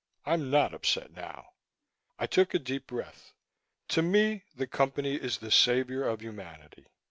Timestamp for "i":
2.17-2.25